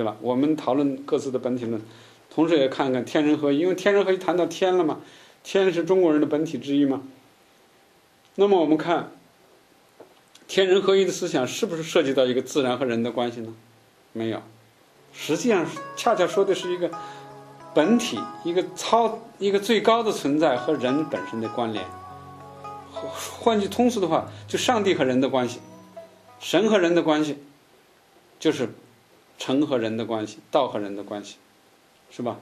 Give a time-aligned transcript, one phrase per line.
[0.00, 0.16] 去了。
[0.22, 1.78] 我们讨论各自的本体论，
[2.30, 5.00] 同时也看看天人合一，因为天人合一谈到天了嘛，
[5.44, 7.02] 天是中国人的本体之一嘛。
[8.36, 9.12] 那么我们看
[10.48, 13.52] 天人合一的思想是不是涉及到一个自然和人的关系呢？
[14.14, 14.40] 没有，
[15.12, 16.90] 实际上恰恰说的是一个
[17.74, 21.84] 本体，一个超一个最高的存在和人本身的关联。
[22.92, 25.60] 换句通俗的话，就上帝和人的关系，
[26.38, 27.36] 神和人的关系，
[28.38, 28.68] 就是
[29.40, 31.34] 诚和人的关系，道和人的关系，
[32.10, 32.38] 是吧？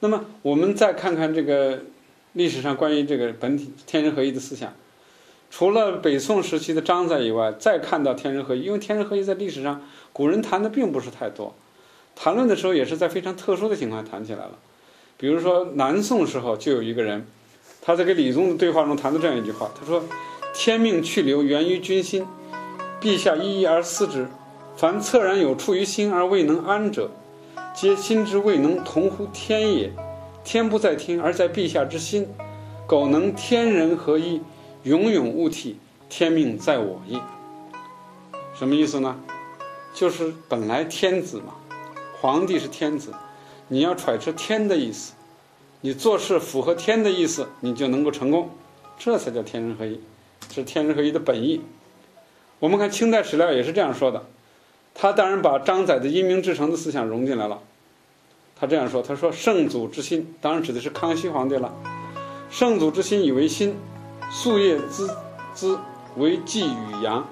[0.00, 1.82] 那么我们再看看这个
[2.32, 4.72] 历史上关于这个本体天人合一的思想。
[5.50, 11.54] 除了北宋时期的张载以外，再看到天人合一，因为天人合一在历史上古人谈的并不是太多，
[12.16, 14.58] 谈论的时候也是在非常特殊的情况谈起来了。
[15.16, 17.24] 比如说南宋时候就有一个人，
[17.80, 20.02] 他在跟李宗的对话中谈的这样一句话，他说
[20.52, 22.26] ：“天命去留源于君心，
[23.00, 24.26] 陛下一一而思之。
[24.76, 27.10] 凡恻然有处于心而未能安者，
[27.74, 29.92] 皆心之未能同乎天也。
[30.42, 32.28] 天不在天，而在陛下之心。
[32.86, 34.42] 苟能天人合一。”
[34.84, 35.78] 永永勿替，
[36.10, 37.18] 天命在我意。
[38.54, 39.18] 什么意思呢？
[39.94, 41.54] 就是本来天子嘛，
[42.20, 43.14] 皇帝是天子，
[43.68, 45.14] 你要揣测天的意思，
[45.80, 48.50] 你做事符合天的意思，你就能够成功，
[48.98, 49.98] 这才叫天人合一，
[50.52, 51.62] 是天人合一的本意。
[52.58, 54.26] 我们看清代史料也是这样说的，
[54.94, 57.60] 他当然把张载的因明至诚的思想融进来了。
[58.56, 61.74] 他这样说：“他说圣祖之心，当然指的是康熙皇帝了。
[62.50, 63.76] 圣祖之心以为心。”
[64.32, 65.08] 夙夜孜
[65.54, 65.78] 孜
[66.16, 67.28] 为祭与阳，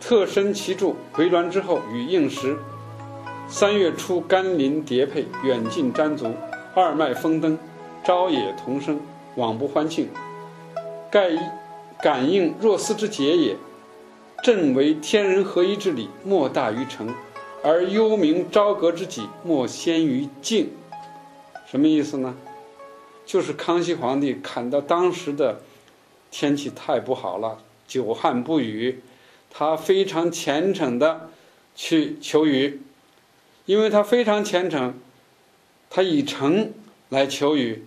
[0.00, 2.56] 特身其柱，回銮之后与应时。
[3.46, 6.34] 三月初甘霖叠配，远近瞻足，
[6.74, 7.56] 二脉风灯，
[8.02, 8.98] 朝野同声，
[9.36, 10.08] 往不欢庆。
[11.10, 11.30] 盖
[12.02, 13.56] 感应若斯之节也。
[14.42, 17.08] 朕为天人合一之礼，莫大于诚；
[17.62, 20.70] 而幽冥朝阁之己，莫先于敬。
[21.66, 22.36] 什么意思呢？
[23.26, 25.60] 就是康熙皇帝看到当时的。
[26.30, 27.56] 天气太不好了，
[27.86, 29.00] 久旱不雨，
[29.50, 31.30] 他非常虔诚的
[31.74, 32.82] 去求雨，
[33.64, 34.92] 因为他非常虔诚，
[35.88, 36.74] 他以诚
[37.08, 37.86] 来求雨，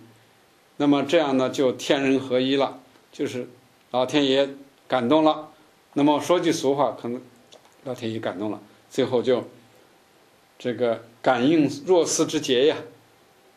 [0.76, 2.80] 那么这样呢就天人合一了，
[3.12, 3.48] 就是
[3.92, 4.50] 老天爷
[4.88, 5.51] 感动了。
[5.94, 7.20] 那么说句俗话，可能
[7.84, 8.60] 老天爷感动了，
[8.90, 9.44] 最后就
[10.58, 12.76] 这个感应若斯之节呀，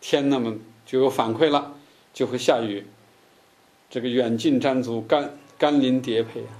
[0.01, 1.73] 天那么就有反馈了，
[2.13, 2.85] 就会下雨。
[3.89, 6.51] 这个远近沾足，甘甘霖叠配啊，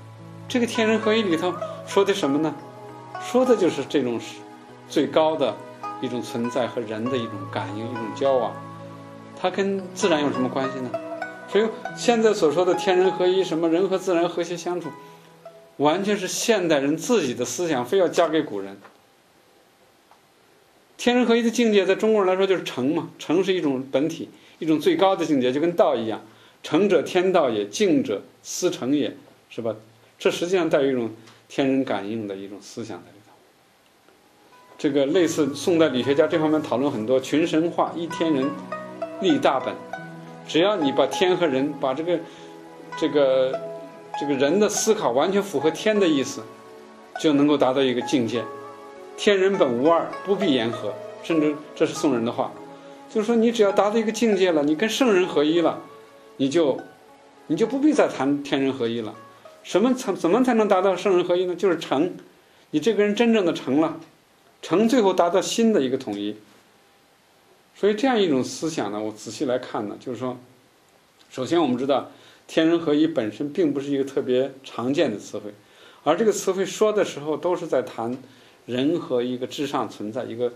[0.48, 1.54] 这个天人合一里头
[1.86, 2.56] 说的什么呢？
[3.22, 4.20] 说的就是这种
[4.88, 5.56] 最高的
[6.00, 8.54] 一种存在和人的一种感应、一种交往。
[9.38, 10.90] 它跟自然有什么关系呢？
[11.50, 14.90] 所以现在所说的天人合一，什么人和自然和谐相处，
[15.78, 18.78] 完全是现代人自己的思想，非要加给古人。
[20.98, 26.22] 天人合一的境界，在中国人来说就是诚嘛，诚是一种本体，一种最高的境界，就跟道一样。
[26.64, 29.16] 诚者天道也，静者思诚也，
[29.50, 29.76] 是吧？
[30.18, 31.12] 这实际上带有一种
[31.50, 33.34] 天人感应的一种思想在里头。
[34.78, 38.50] 这个类似宋代理学家这方面讨论很多，群神化，一天人，
[39.22, 39.76] 立大本。
[40.48, 42.20] 只要你把天和人，把这个
[42.98, 43.60] 这个
[44.20, 46.42] 这个人的思考完全符合天的意思，
[47.22, 48.44] 就能够达到一个境界。
[49.18, 50.94] 天人本无二，不必言和。
[51.24, 52.52] 甚至这是宋人的话，
[53.10, 55.82] 就是说你只要达到一个境界了，你跟圣人合一了。
[56.38, 56.78] 你就，
[57.48, 59.16] 你就不必再谈天人合一了。
[59.64, 61.56] 什么才怎么才能达到圣人合一呢？
[61.56, 62.14] 就是成，
[62.70, 64.00] 你这个人真正的成了，
[64.62, 66.36] 成最后达到新的一个统一。
[67.74, 70.38] 所以这样一种思想呢，我仔细来看呢，就是说，
[71.32, 72.12] 首先我们知道
[72.48, 75.54] 天人合一本身并不是一个特别常见的词汇，
[76.04, 78.18] 而这个词汇说的时候都是在谈
[78.66, 80.54] 人和一个至上存在、一个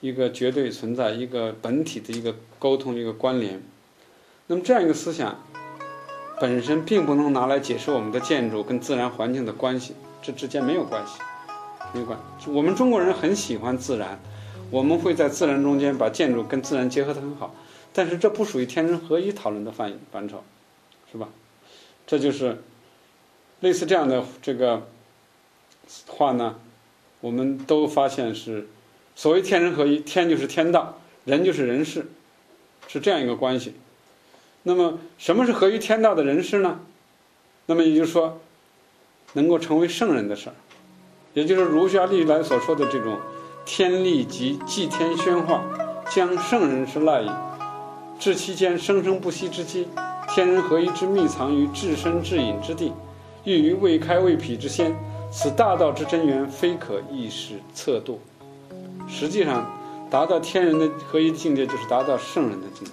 [0.00, 3.62] 一个绝对存在、一个本体的一个沟通、一个关联。
[4.46, 5.38] 那么这样一个思想，
[6.40, 11.20] 本身并不能拿来解释我们的建筑跟自然环境的关系，这之间没有关系，
[11.92, 12.18] 没有关。
[12.46, 14.18] 我们中国人很喜欢自然，
[14.70, 17.54] 我们会在自然中间把建筑跟自然结合得很好，
[17.92, 20.42] 但是这不属于天人合一讨论的范范畴，
[21.10, 21.28] 是吧？
[22.06, 22.62] 这就是
[23.60, 24.88] 类似这样的这个
[26.06, 26.56] 话呢，
[27.20, 28.66] 我们都发现是
[29.14, 32.06] 所谓天人合一，天就是天道，人就是人事，
[32.86, 33.74] 是这样一个关系。
[34.62, 36.80] 那么，什么是合于天道的人事呢？
[37.66, 38.40] 那么也就是说，
[39.32, 40.54] 能够成为圣人的事儿，
[41.34, 43.18] 也就是儒家历来所说的这种
[43.64, 45.64] “天立即祭天宣化，
[46.10, 47.30] 将圣人之赖矣”。
[48.18, 49.86] 至其间生生不息之机，
[50.28, 52.92] 天人合一之秘藏于至深至隐之地，
[53.44, 54.94] 寓于未开未辟之先。
[55.30, 58.20] 此大道之真源，非可一时测度。
[59.08, 59.70] 实际上
[60.10, 62.92] 达到天人的合一境界，就是达到圣人的境界，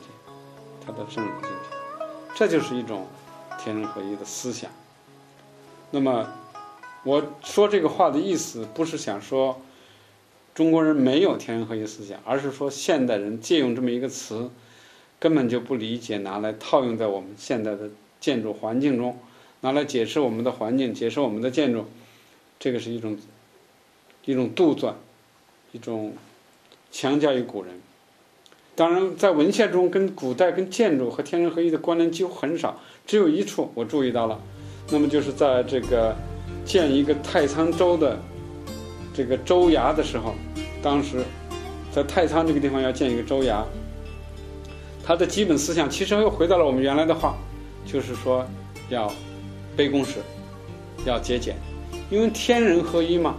[0.86, 2.06] 达到圣人的境界，
[2.36, 3.06] 这就是一种
[3.58, 4.70] 天人合一的思想。
[5.92, 6.28] 那么
[7.04, 9.62] 我说这个话的意思，不是想说
[10.54, 14.50] 中国人没有天人合一思想，而是说现代人借用这么一个词，
[15.26, 17.90] 根本就不理解，拿来套用在我们现在的
[18.20, 19.18] 建筑环境中，
[19.62, 21.88] 拿来解释我们的环境，解释我们的建筑，
[22.60, 23.18] 这个是一种
[24.26, 24.94] 一种杜撰。
[25.72, 26.14] 一种
[26.90, 27.74] 强加于古人，
[28.76, 34.40] 当然在文献中跟古代跟建筑和天人合一的关联几乎很少，只有一处我注意到了，
[34.90, 36.16] 那么就是在这个
[36.64, 38.18] 建一个太仓州的
[39.14, 40.34] 这个州衙的时候，
[40.82, 41.26] 当时
[41.92, 43.66] 在太仓这个地方要建一个州衙，
[45.06, 47.38] 他的基本思想其实又回到了我们原来的话，
[47.86, 48.44] 就是说
[48.90, 49.08] 要
[49.78, 50.16] 卑躬实，
[51.06, 51.56] 要节俭，
[52.10, 53.36] 因为天人合一嘛，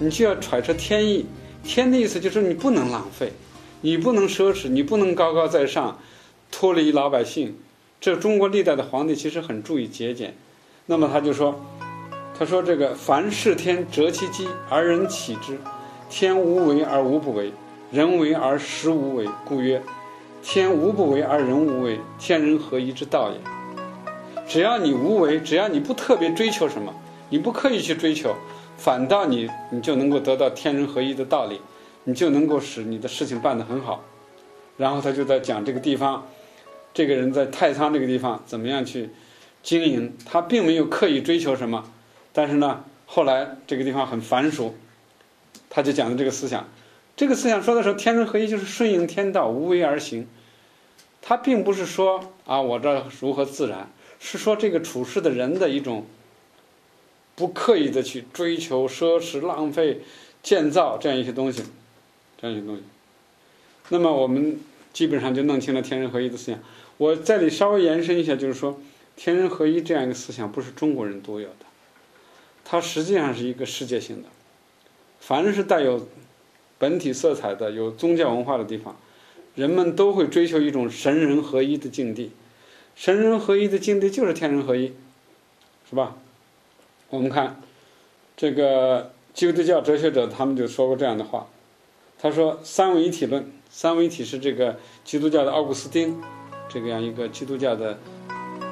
[0.00, 1.24] 你就要揣测天意。
[1.62, 3.32] 天的意思就是你不能浪费，
[3.82, 5.98] 你不能奢侈，你不能高高在上，
[6.50, 7.56] 脱离老百姓。
[8.00, 10.34] 这中国历代的皇帝其实很注意节俭。
[10.86, 11.60] 那么他就说，
[12.38, 15.58] 他说这个凡事天择其机而人起之，
[16.08, 17.52] 天无为而无不为，
[17.90, 19.82] 人为而时无为，故曰
[20.50, 23.36] 天无不为而人无为，天人合一之道也。
[24.48, 26.94] 只要你无为，只要你不特别追求什么，
[27.28, 28.34] 你不刻意去追求。
[28.78, 31.60] 反倒你，你就能够得到天人合一的道理，
[32.04, 34.02] 你就能够使你的事情办得很好。
[34.78, 36.26] 然后他就在讲这个地方，
[36.94, 39.10] 这个人在太仓这个地方怎么样去
[39.62, 41.84] 经营，他并没有刻意追求什么，
[42.32, 44.74] 但是呢，后来这个地方很繁熟，
[45.68, 46.66] 他就讲的这个思想，
[47.14, 50.26] 这个思想说的时候，天人合一就是顺应天道，无为而行。
[51.22, 56.06] 他并不是说啊，我这如何自然，是说这个处事的人的一种。
[57.36, 60.00] 不刻意的去追求奢侈、浪费、
[60.42, 61.62] 建造这样一些东西，
[62.36, 62.82] 这样一些东西。
[63.90, 64.58] 那么我们
[64.92, 66.60] 基本上就弄清了天人合一的思想。
[66.96, 68.80] 我在里稍微延伸一下，就是说，
[69.14, 71.66] 天人合一这样一个思想不是中国人独有的，
[72.64, 74.28] 它实际上是一个世界性的。
[75.20, 76.08] 凡是带有
[76.76, 78.96] 本体色彩的、有宗教文化的地方，
[79.58, 82.30] 人们都会追求一种神人合一的境地。
[82.94, 84.92] 神人合一的境地就是天人合一，
[85.90, 86.14] 是吧？
[87.10, 87.60] 我们看，
[88.36, 91.48] 这个基督教哲学者他们就说过这样的话，
[92.20, 96.16] 他说“三位一体论”，三位一体是这个基督教的奥古斯丁，
[96.68, 97.98] 这个样一个基督教的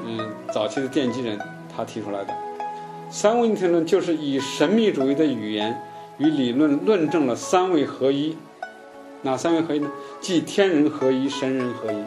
[0.04, 1.36] 嗯早期的奠基人，
[1.76, 2.32] 他提出来的
[3.10, 5.82] “三位一体论”就是以神秘主义的语言
[6.18, 8.36] 与理论论证了三位合一。
[9.22, 9.90] 哪三位合一呢？
[10.20, 12.04] 即天人合一、神人合一。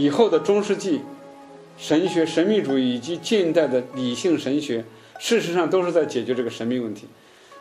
[0.00, 1.00] 以后的中世纪
[1.78, 4.84] 神学、神秘主义以及近代的理性神学。
[5.18, 7.06] 事实上都是在解决这个神秘问题，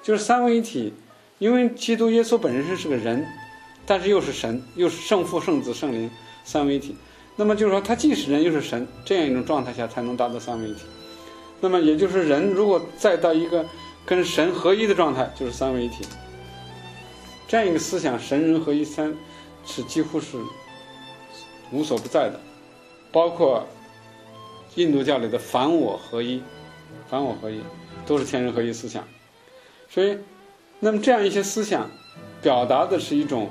[0.03, 0.93] 就是三位一体。
[1.37, 3.25] 因为基督耶稣本身是个人，
[3.85, 6.11] 但是又是神，又是圣父、圣子、圣灵
[6.43, 6.95] 三位一体。
[7.37, 10.81] 那么就是说，他既是人又是神，这样一种状态下才能达到三位一体。
[11.61, 13.65] 那么也就是人如果再到一个
[14.05, 16.05] 跟神合一的状态，就是三位一体。
[17.47, 19.15] 这样一个思想，神人合一三，
[19.65, 20.37] 是几乎是
[21.71, 22.39] 无所不在的，
[23.11, 23.65] 包括
[24.75, 26.41] 印度教里的凡我合一。
[27.07, 27.61] 凡我合一，
[28.05, 29.07] 都是天人合一思想。
[29.89, 30.17] 所以，
[30.79, 31.89] 那么这样一些思想，
[32.41, 33.49] 表达的是一种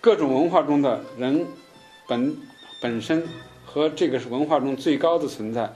[0.00, 1.46] 各种文化中的人
[2.06, 2.36] 本
[2.82, 3.26] 本身
[3.64, 5.72] 和这个是文化中最高的存在、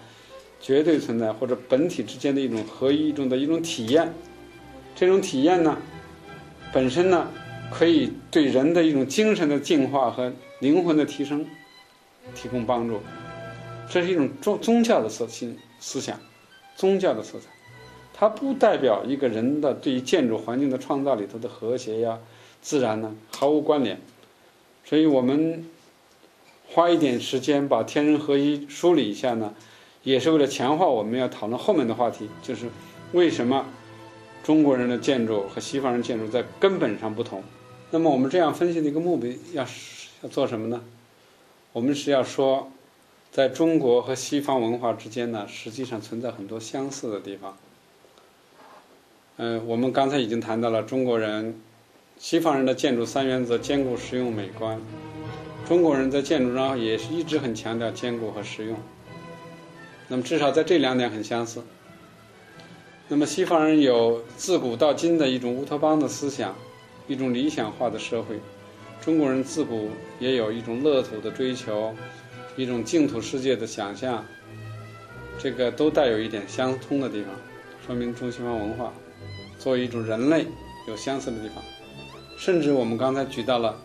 [0.61, 4.13] 绝对存在或者本体之间的一种合一中的一种体验。
[4.95, 5.79] 这种体验呢，
[6.73, 7.29] 本身呢，
[7.71, 11.47] 可以对人的一种精神的净化和灵魂的提升
[12.35, 13.01] 提供帮助。
[13.89, 16.19] 这是一种宗宗教的思心思想。
[16.77, 17.47] 宗教的色彩，
[18.15, 22.21] 它不代表一个人的对于建筑环境的创造里头的和谐呀、
[22.63, 24.01] 自然呢毫无关联。
[24.85, 25.69] 所以我们
[26.69, 29.55] 花一点时间把天人合一梳理一下呢，
[30.05, 32.67] 也是为了强化我们要讨论后面的话题，就是
[33.11, 33.67] 为什么
[34.49, 37.45] 中国人的建筑和西方人建筑在根本上不同。
[37.91, 39.63] 那么我们这样分析的一个目的要
[40.23, 40.83] 要做什么呢？
[41.75, 42.71] 我们是要说。
[43.31, 47.59] 在中国和西方文化之间呢，实际上存在很多相似的地方。
[49.37, 51.61] 嗯，我们刚才已经谈到了中国人、
[52.19, 54.81] 西方人的建筑三原则：坚固、实用、美观。
[55.69, 58.79] 中国人在建筑上也是一直很强调坚固和实用。
[60.09, 61.63] 那么至少在这两点很相似。
[63.11, 66.55] 那么西方人有自古到今的一种乌托邦的思想，
[67.07, 68.39] 一种理想化的社会。
[69.01, 69.89] 中国人自古
[70.21, 71.95] 也有一种乐土的追求。
[72.57, 74.27] 一种净土世界的想象，
[75.39, 77.31] 这个都带有一点相通的地方，
[77.87, 78.93] 说明中西方文化
[79.61, 80.45] 作为一种人类
[80.89, 81.63] 有相似的地方。
[82.37, 83.81] 甚至我们刚才举到了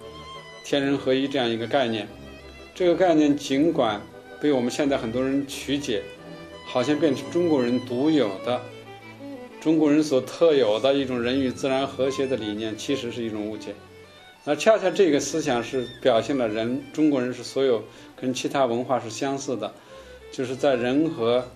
[0.66, 2.08] 天人合一这样一个概念，
[2.74, 4.02] 这个概念尽管
[4.42, 6.02] 被我们现在很多人曲解，
[6.66, 8.60] 好像变成中国人独有的、
[9.64, 13.74] 中国人所特有的一种人与自然和谐的理念，其实是一种误解。
[14.44, 17.82] 那恰恰这个思想是表现了人中国人是所有
[18.20, 19.74] 跟其他文化是相似的，
[20.34, 21.48] 就是在人和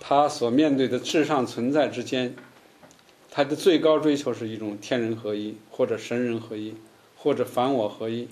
[0.00, 2.34] 他所面对的至上存在之间。
[3.30, 6.74] 他的最高追求是一种天人合一，或者神人合一，
[7.16, 8.26] 或者凡我合一。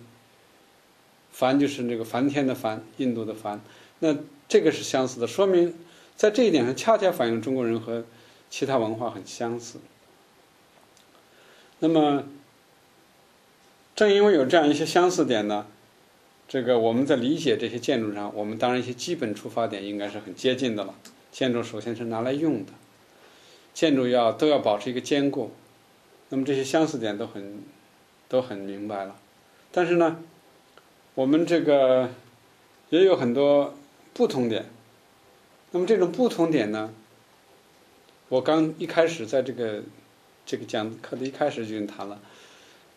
[1.31, 3.61] 凡就是那个梵天的梵，印度的梵。
[4.01, 4.17] 那
[4.49, 5.73] 这个是相似的，说明
[6.17, 8.05] 在这一点上恰恰反映中国人和
[8.51, 9.79] 其他文化很相似。
[11.81, 12.25] 那么，
[13.95, 15.67] 正因为有这样一些相似点呢，
[16.49, 20.95] 这个我们在理解这些建筑上，我们当然一些基本出发点应该是很接近的了。
[21.31, 22.73] 建筑首先是拿来用的。
[23.75, 25.53] 建筑要都要保持一个坚固，
[26.31, 27.63] 那么这些相似点都很
[28.29, 29.15] 都很明白了，
[29.71, 30.19] 但是呢，
[31.15, 32.11] 我们这个
[32.91, 33.75] 也有很多
[34.13, 34.67] 不同点。
[35.71, 36.93] 那么这种不同点呢，
[38.29, 39.83] 我刚一开始在这个
[40.45, 42.21] 这个讲课的一开始就已经谈了，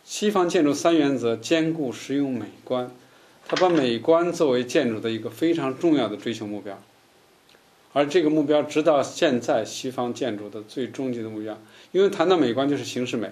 [0.04, 2.92] 西方建筑三原则：坚固、实用、美观。
[3.48, 6.82] 它把美观作为建筑的一个非常重要的追求目标。
[7.94, 11.58] 而这个目标，直到现在，西方建筑的最终极的目标，
[11.92, 13.30] 因为谈到美观就是形式美，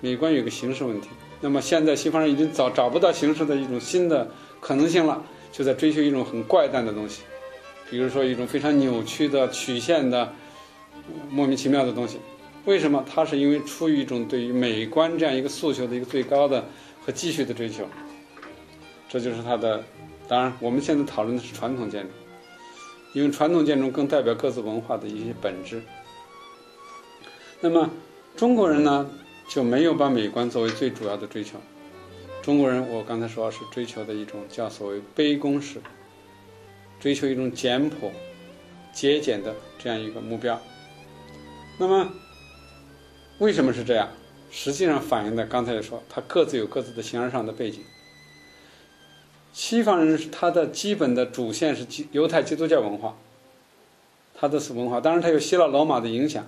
[0.00, 1.08] 美观有个形式问题。
[1.40, 7.22] 那么现在西方人已经找找不到形式的一种新的可能性了，就在追求一种很怪诞的东西，
[7.88, 10.30] 比如说一种非常扭曲的曲线的
[11.30, 12.18] 莫名其妙的东西。
[12.64, 13.04] 为什么？
[13.08, 16.64] 它是因为出于一种对于美观这样一个诉求的一个最高的
[17.04, 17.86] 和继续的追求。
[19.08, 19.82] 这就是它的。
[20.28, 22.10] 当然，我们现在讨论的是传统建筑。
[23.12, 25.82] 因为传统建筑更代表各自文化的一些本质。
[27.60, 27.90] 那么
[28.36, 29.10] 中国人呢，
[29.48, 31.58] 就没有把美观作为最主要的追求。
[32.40, 35.80] 中国人，我刚才说是追求的一种叫所谓卑躬式，
[37.00, 38.12] 追求一种简朴、
[38.92, 40.60] 节俭的这样一个目标。
[41.80, 42.12] 那么
[43.38, 44.10] 为什么是这样？
[44.50, 47.82] 实际上反映的刚才也说，它各自有各自的形而上的背景。
[49.54, 53.16] 西方人他的基本的主线是基犹太基督教文化，
[54.34, 56.44] 他的是文化，当然他有希腊罗马的影响，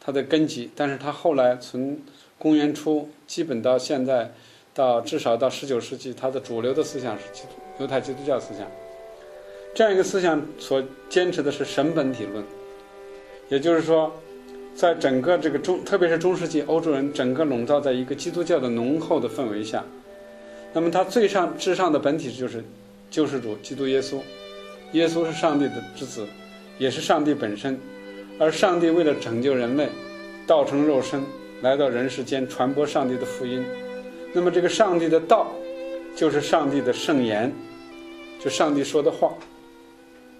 [0.00, 2.00] 他的根基，但是他后来从
[2.36, 4.32] 公元初基本到现在，
[4.74, 8.66] 到至少到十九世纪，他的主流的思想是基督犹太基督教思想，
[9.72, 12.44] 这样一个思想所坚持的是神本体论，
[13.48, 14.12] 也就是说，
[14.78, 19.84] 在整个这个中，特别是中世纪欧洲人整个笼罩在一个基督教的浓厚的氛围下。
[20.72, 22.62] 那么，他最上至上的本体就是
[23.10, 24.20] 救世主基督耶稣。
[24.92, 26.24] 耶稣是上帝的之子，
[26.78, 27.76] 也是上帝本身。
[28.38, 29.88] 而上帝为了拯救人类，
[30.46, 31.24] 道成肉身
[31.60, 33.64] 来到人世间，传播上帝的福音。
[34.32, 35.50] 那么，这个上帝的道，
[36.14, 37.52] 就是上帝的圣言，
[38.38, 39.34] 就上帝说的话。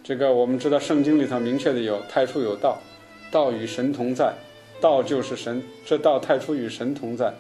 [0.04, 2.80] 这个我们知道，圣经里头明确的有“太初有道，
[3.30, 4.34] 道与神同在，
[4.80, 5.62] 道就是神”。
[5.84, 7.32] 这道太初与神同在，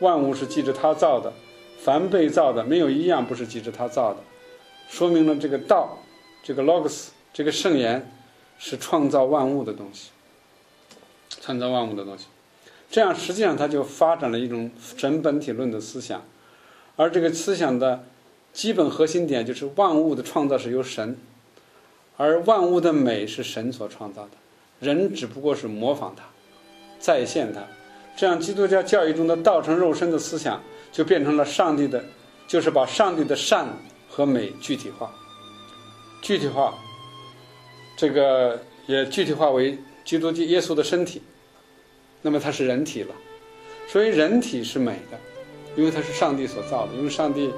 [0.00, 1.32] 万物是记着他造的。
[1.78, 4.20] 凡被造的，没有一样不是记着他造的，
[4.88, 5.98] 说明了这个道，
[6.40, 8.08] 这个 logos，这个圣言，
[8.56, 10.10] 是创造万物的东西，
[11.40, 12.26] 创造万物的东西。
[12.88, 16.24] 这样实际上它就发展了一种神本体论的思想，
[16.94, 18.04] 而这个思想的
[18.52, 21.18] 基本核心点就是万物的创造是由神，
[22.16, 24.30] 而万物的美是神所创造的，
[24.82, 26.24] 人只不过是模仿它，
[26.98, 27.62] 再现它。
[28.14, 30.60] 这样基督教教义中的道成肉身的思想。
[30.92, 32.04] 就变成了上帝的，
[32.46, 33.66] 就是把上帝的善
[34.10, 35.10] 和美具体化，
[36.20, 36.74] 具体化，
[37.96, 41.22] 这个也具体化为基督耶稣的身体，
[42.20, 43.14] 那么它是人体了，
[43.88, 45.18] 所以人体是美的，
[45.76, 47.50] 因为它是上帝所造的，因为上帝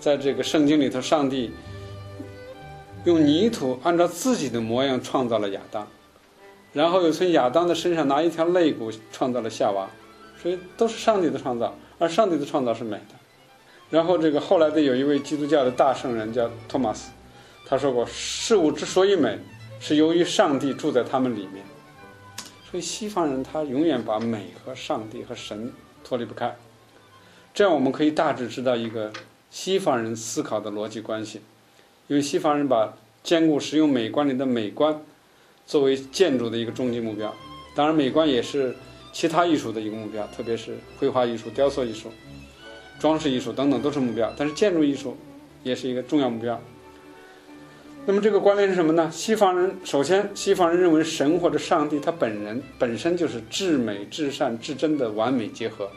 [0.00, 1.52] 在这个圣经里头，上帝
[3.04, 5.86] 用泥土按照自己的模样创造了亚当，
[6.72, 9.88] 然后又从亚当的身上拿一条肋骨创造了夏娃，
[10.40, 11.74] 所以都是上帝的创造。
[11.98, 13.14] 而上帝的创造是美的，
[13.90, 17.10] 然后这个后来的有一位基督教的大圣人叫托马斯，
[17.66, 19.38] 他说过事物之所以美，
[19.78, 21.62] 是由于上帝住在他们里面。
[22.70, 25.70] 所以西方人他永远把美和上帝和神
[26.02, 26.56] 脱离不开，
[27.52, 29.12] 这样我们可以大致知道一个
[29.50, 31.42] 西方人思考的逻辑关系，
[32.06, 35.02] 因为西方人把兼顾实用美观里的美观
[35.70, 37.32] 作为建筑的一个终极目标，
[37.76, 38.74] 当然美观也是。
[39.12, 42.12] 其他艺术的一个目标，特别是绘画艺术、雕塑艺术、
[43.00, 45.16] 装饰艺术等等都是目标，但是建筑艺术
[45.64, 46.60] 也是一个重要目标。
[48.06, 49.10] 那么这个关联是什么呢？
[49.10, 55.90] 西方人首先，西方人认为神或者上帝他本人本身就是至美、至善、至真的完美结合，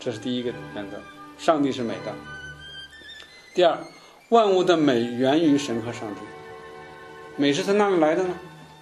[0.00, 0.96] 这是第一个原则，
[1.38, 2.12] 上帝是美的。
[3.54, 3.78] 第二，
[4.30, 6.20] 万物的美源于神和上帝。
[7.36, 8.34] 美是从哪里来的呢？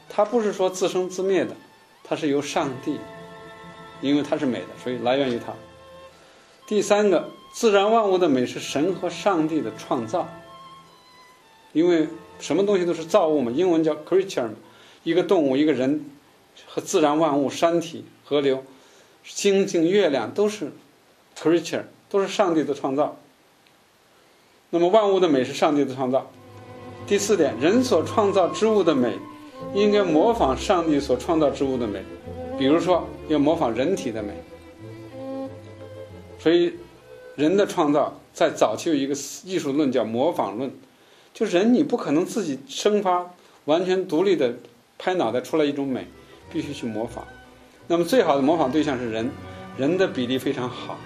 [0.08, 1.54] 它不是说自生自灭的，
[2.04, 2.98] 它是由上帝，
[4.00, 5.52] 因为它是美的，所以来源于它。
[6.66, 10.28] 第三个，自然万物的美是神和上帝的创造，
[11.72, 12.08] 因为
[12.38, 14.54] 什么东西都是造物嘛，英文叫 creature 嘛，
[15.04, 16.10] 一个动物、一个人
[16.66, 18.64] 和自然万物、山体、河流、
[19.22, 20.72] 星星、月亮都是
[21.38, 23.16] creature，都是上帝的创造。
[24.70, 26.30] 那么万物的美是上帝的创造。
[27.06, 29.16] 第四点，人所创造之物的美，
[29.74, 32.02] 应该模仿上帝所创造之物的美，
[32.58, 34.32] 比如说要模仿人体的美。
[36.38, 36.72] 所以，
[37.34, 40.70] 人的创造在早期有一个艺术论叫模仿论，
[41.34, 43.30] 就人你不可能自己生发
[43.64, 44.54] 完全独立的
[44.98, 46.06] 拍脑袋出来一种美，
[46.52, 47.26] 必须去模仿。
[47.88, 49.30] 那么最好的模仿对象是人，
[49.76, 50.96] 人的比例非常好，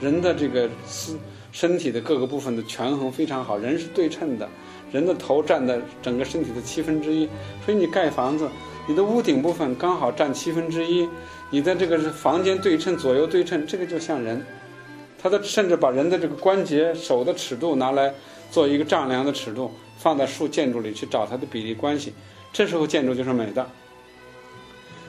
[0.00, 1.18] 人的这个思。
[1.52, 4.48] 身体的各个部分的权衡非常好，人是对称的，
[4.92, 7.28] 人的头占的整个身体的七分之一，
[7.64, 8.48] 所以你盖房子，
[8.88, 11.08] 你的屋顶部分刚好占七分之一，
[11.50, 14.44] 你的这个房间对称，左右对称，这个就像人，
[15.20, 18.12] 他的甚至把人的这个关节手的尺度拿来
[18.50, 22.12] 做一个丈量的尺度，放在树建筑里去找它的比例关系，
[22.52, 23.66] 这时候建筑就是美的。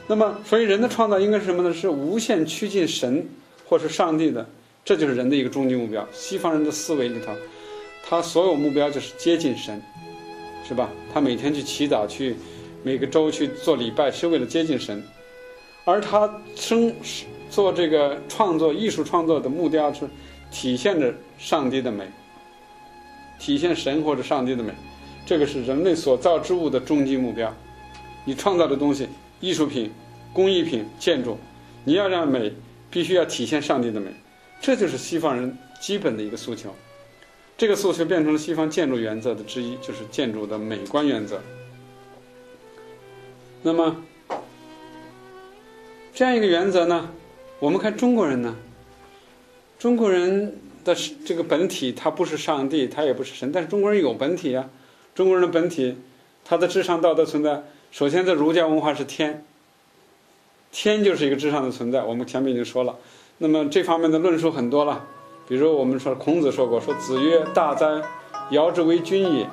[0.07, 1.73] 那么，所以人的创造应该是什么呢？
[1.73, 3.25] 是无限趋近神
[3.65, 4.45] 或是上帝的。
[4.83, 6.05] 这就是人的一个终极目标。
[6.11, 7.31] 西方人的思维里头，
[8.08, 9.81] 他所有目标就是接近神，
[10.67, 10.89] 是吧？
[11.13, 12.36] 他每天去祈祷，去
[12.84, 15.03] 每个周去做礼拜，是为了接近神。
[15.86, 16.93] 而他生
[17.50, 20.08] 做这个创作、艺术创作的目标是
[20.52, 22.06] 体现着上帝的美，
[23.39, 24.71] 体现神或者上帝的美。
[25.25, 27.54] 这个是人类所造之物的终极目标。
[28.25, 29.08] 你创造的东西，
[29.39, 29.91] 艺术品、
[30.34, 31.38] 工艺品、建筑，
[31.84, 32.52] 你要让美，
[32.89, 34.12] 必须要体现上帝的美。
[34.60, 36.75] 这就是西方人基本的一个诉求，
[37.62, 41.39] 这个诉求变成了西方建筑原则的之一，就是建筑的美观原则。
[43.62, 44.04] 那么，
[46.12, 47.12] 这样一个原则呢，
[47.60, 48.56] 我们看中国人呢，
[49.78, 54.67] 中国人的这个本体，他不是上帝，他也不是神，但是中国人有本体啊。
[55.13, 55.95] 中国人的本体，
[56.43, 59.45] 他的至上道德存在，首先在儒家文化是天，
[60.71, 62.97] 天就是一个至上的存在，我们前面已经说了。
[63.38, 65.08] 那么这方面的论述很多了，
[65.51, 68.01] 比如我们说孔子说过：“说子曰，大哉，
[68.51, 69.45] 尧之为君也！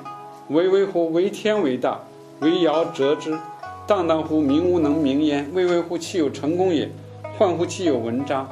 [0.47, 1.99] 巍巍乎，为天为大，
[2.39, 3.37] 为尧折之。
[3.85, 5.51] 荡荡乎，民无能名焉。
[5.53, 6.89] 巍巍乎，其有成功也！
[7.37, 8.49] 焕乎其有文章。”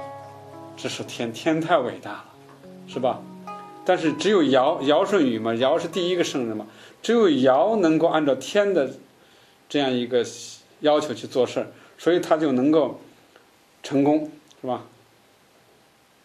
[0.75, 2.25] 这是天，天太伟大了，
[2.85, 3.21] 是吧？
[3.85, 6.67] 但是只有尧，尧舜禹嘛，尧是第一个圣人嘛，
[7.01, 8.91] 只有尧能够按照天的
[9.69, 10.21] 这样一个
[10.81, 11.65] 要求去做事，
[11.97, 12.99] 所以他就能够
[13.81, 14.29] 成功，
[14.59, 14.83] 是吧？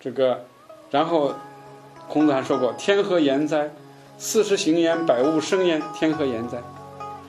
[0.01, 0.47] 这个，
[0.93, 1.35] 然后，
[2.07, 3.71] 孔子还说过：“天何言哉？
[4.19, 5.83] 四时行焉，百物生焉。
[5.95, 6.63] 天何言哉？”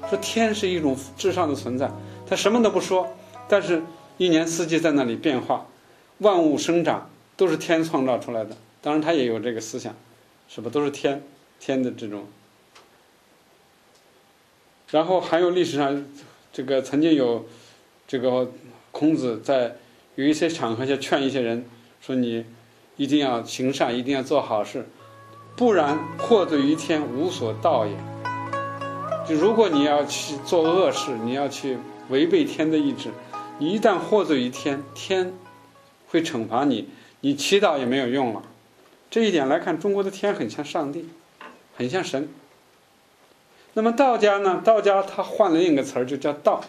[0.09, 1.89] 说天是一种至上的存在，
[2.27, 3.15] 他什么都不说，
[3.47, 3.81] 但是
[4.17, 5.65] 一年四季在那里变化，
[6.17, 8.57] 万物生长都是天创造出来的。
[8.81, 9.95] 当然，他也有这个思想，
[10.49, 11.23] 是不都是天
[11.61, 12.25] 天的这种。
[14.91, 16.05] 然后还有历史上，
[16.51, 17.45] 这个曾经有
[18.09, 18.51] 这个
[18.91, 19.77] 孔子在
[20.15, 21.63] 有一些场合下劝一些人
[22.01, 22.43] 说：“你。”
[22.95, 24.87] 一定要行善，一定要做好事，
[25.55, 27.93] 不然祸罪于天，无所道也。
[29.27, 31.77] 就如果你要去做恶事，你要去
[32.09, 33.09] 违背天的意志，
[33.57, 35.33] 你一旦祸罪于天，天
[36.07, 36.89] 会惩罚你，
[37.21, 38.43] 你祈祷也没有用了。
[39.09, 41.09] 这一点来看，中国的天很像上帝，
[41.75, 42.29] 很像神。
[43.73, 44.61] 那么道家呢？
[44.63, 46.61] 道家他换了另一个词儿，就叫道。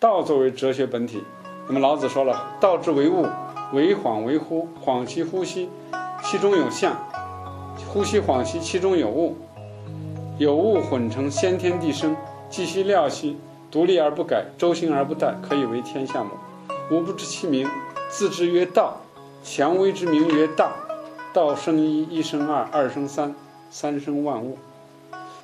[0.00, 1.22] 道作为哲学本体，
[1.68, 3.26] 那么老子说了：“道之为物。”
[3.74, 5.68] 为恍为惚，恍其呼吸，
[6.22, 6.92] 其中有象；
[7.92, 9.36] 呼吸恍兮，其中有物。
[10.38, 12.16] 有物混成先天地生，
[12.48, 13.36] 既兮料兮，
[13.72, 16.30] 独立而不改，周行而不殆，可以为天下母。
[16.90, 17.68] 吾不知其名，
[18.08, 19.00] 自知曰道。
[19.42, 20.72] 强为之名曰大。
[21.32, 23.34] 道生一，一生二，二生三，
[23.70, 24.56] 三生万物。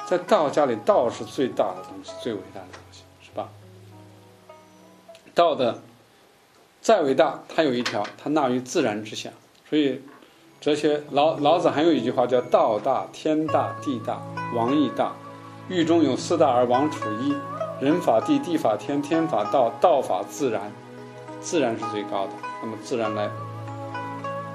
[0.07, 3.49] 在道家里，道是最大的东西，最伟大的东西，是吧？
[5.35, 5.83] 道的。
[6.81, 9.29] 再伟大，它有一条，它纳于自然之下。
[9.69, 10.01] 所以，
[10.63, 14.23] 哲学老老子还有一句话叫“道大，天大，地大，
[14.55, 15.13] 王亦大。
[15.69, 17.35] 狱中有四大而王处一：
[17.85, 20.73] 人法地，地法天，天法道，道法自然。
[21.39, 23.29] 自然是最高的，那么自然来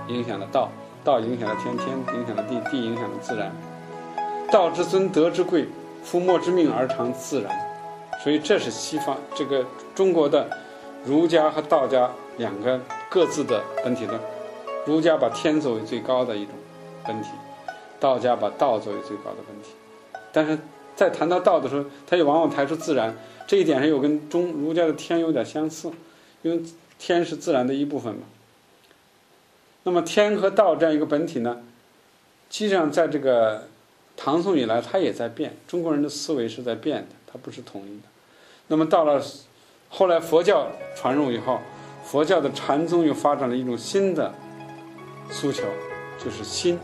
[0.07, 0.71] 影响了道，
[1.03, 3.51] 道影响了天，天影响了地，地影响了自然。
[4.51, 5.67] 道之尊，德之贵，
[6.03, 7.55] 夫莫之命而常自然。
[8.23, 10.49] 所以，这是西方这个中国的。
[11.05, 14.19] 儒家和道家两个各自的本体论，
[14.85, 16.53] 儒家把天作为最高的一种
[17.05, 17.29] 本体，
[17.99, 19.69] 道家把道作为最高的本体。
[20.33, 20.57] 但是
[20.95, 23.15] 在谈到道的时候，他也往往排除自然，
[23.45, 25.91] 这一点上又跟中儒家的天有点相似，
[26.41, 26.61] 因为
[26.97, 28.23] 天是自然的一部分嘛。
[29.83, 31.61] 那么天和道这样一个本体呢，
[32.49, 33.67] 实际上在这个
[34.17, 35.55] 唐宋以来，它也在变。
[35.67, 38.07] 中国人的思维是在变的，它不是统一的。
[38.67, 39.21] 那么到了
[39.89, 41.60] 后来佛教传入以后，
[42.04, 44.34] 佛教的禅宗又发展了一种新的
[45.30, 45.63] 诉求，
[46.24, 46.78] 就是心。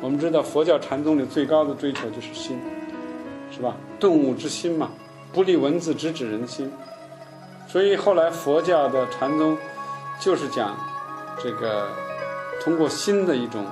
[0.00, 2.60] 我们知道佛教禅宗里最高的追求就是心，
[3.50, 3.76] 是吧？
[3.98, 4.90] 顿悟之心嘛，
[5.32, 6.70] 不立文字，直指人心。
[7.66, 9.56] 所以后来佛教的禅宗
[10.20, 10.76] 就是讲
[11.42, 11.88] 这个
[12.62, 13.64] 通过心的一种，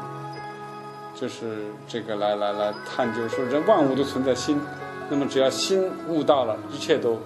[1.14, 4.60] 就是这个来来来探究，说人万物都存在心。
[5.08, 7.18] 那么只要心悟到了，一切都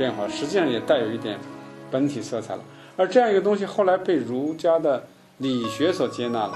[0.00, 0.26] 变化。
[0.26, 1.38] 实际上也带有一点
[1.90, 2.62] 本体色彩了。
[2.96, 6.54] 而这样一个东西后来被儒家的理学所接纳了。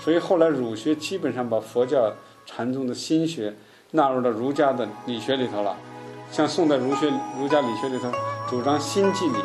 [0.00, 2.12] 所以后来儒学基本上把佛教
[2.46, 3.54] 禅宗的心学
[3.92, 5.76] 纳入到儒家的理学里头了，
[6.32, 8.10] 像宋代儒学儒家理学里头
[8.48, 9.36] 主张心即理，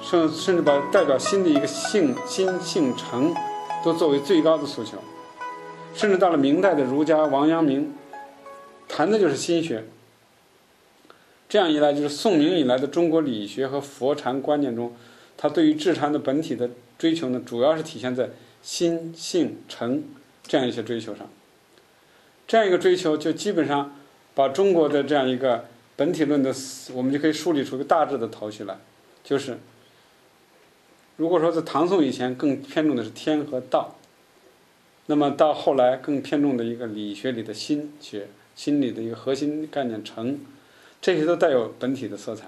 [0.00, 3.32] 甚甚至把代表心的一个性心性诚
[3.84, 4.96] 都作为最高的诉求，
[5.94, 7.94] 甚至到了明代的儒家王阳明
[8.88, 9.84] 谈的就是心学。
[11.52, 14.96] 这样一来，就是宋明以来的中国理学和佛禅观念中，
[15.36, 18.30] 他对于智禅的本体的追求呢，主要是体现在。
[18.62, 20.04] 心性诚
[20.44, 21.28] 这样一些追求上，
[22.46, 23.94] 这样一个追求就基本上
[24.36, 25.64] 把中国的这样一个
[25.96, 26.54] 本体论的，
[26.94, 28.78] 我们就可以梳理出一个大致的头绪来，
[29.24, 29.58] 就是
[31.16, 33.96] 如果说在唐宋以前更偏重的是天和道，
[35.06, 40.38] 那么到后来更偏重的一个理学里的心学，心理的一个核心概念诚，
[41.02, 42.46] 这些都带有本体的色彩。